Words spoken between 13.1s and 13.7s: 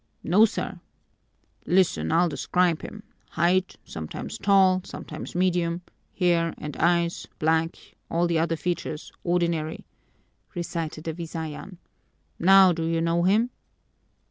him?"